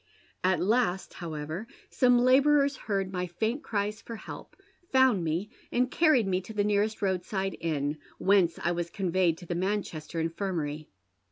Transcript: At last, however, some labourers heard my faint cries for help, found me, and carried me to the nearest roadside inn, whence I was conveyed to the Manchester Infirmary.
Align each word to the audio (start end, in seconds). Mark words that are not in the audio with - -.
At 0.43 0.59
last, 0.59 1.13
however, 1.13 1.67
some 1.91 2.17
labourers 2.17 2.75
heard 2.75 3.13
my 3.13 3.27
faint 3.27 3.61
cries 3.61 4.01
for 4.01 4.15
help, 4.15 4.55
found 4.91 5.23
me, 5.23 5.51
and 5.71 5.91
carried 5.91 6.25
me 6.27 6.41
to 6.41 6.53
the 6.55 6.63
nearest 6.63 7.03
roadside 7.03 7.55
inn, 7.59 7.99
whence 8.17 8.57
I 8.63 8.71
was 8.71 8.89
conveyed 8.89 9.37
to 9.37 9.45
the 9.45 9.53
Manchester 9.53 10.19
Infirmary. 10.19 10.89